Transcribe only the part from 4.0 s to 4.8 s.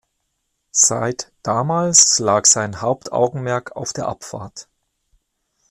Abfahrt.